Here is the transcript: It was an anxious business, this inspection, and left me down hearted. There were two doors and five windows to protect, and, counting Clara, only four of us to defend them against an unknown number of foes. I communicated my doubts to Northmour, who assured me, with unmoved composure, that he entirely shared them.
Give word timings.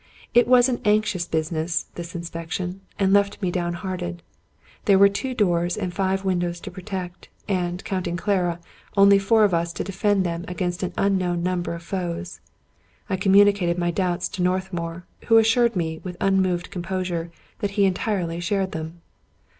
It 0.33 0.47
was 0.47 0.67
an 0.67 0.81
anxious 0.83 1.27
business, 1.27 1.85
this 1.93 2.15
inspection, 2.15 2.81
and 2.97 3.13
left 3.13 3.39
me 3.39 3.51
down 3.51 3.73
hearted. 3.75 4.23
There 4.85 4.97
were 4.97 5.09
two 5.09 5.35
doors 5.35 5.77
and 5.77 5.93
five 5.93 6.25
windows 6.25 6.59
to 6.61 6.71
protect, 6.71 7.29
and, 7.47 7.85
counting 7.85 8.17
Clara, 8.17 8.59
only 8.97 9.19
four 9.19 9.43
of 9.43 9.53
us 9.53 9.71
to 9.73 9.83
defend 9.83 10.25
them 10.25 10.43
against 10.47 10.81
an 10.81 10.91
unknown 10.97 11.43
number 11.43 11.75
of 11.75 11.83
foes. 11.83 12.39
I 13.11 13.15
communicated 13.15 13.77
my 13.77 13.91
doubts 13.91 14.27
to 14.29 14.41
Northmour, 14.41 15.05
who 15.27 15.37
assured 15.37 15.75
me, 15.75 15.99
with 16.03 16.17
unmoved 16.19 16.71
composure, 16.71 17.31
that 17.59 17.69
he 17.77 17.85
entirely 17.85 18.39
shared 18.39 18.71
them. 18.71 19.01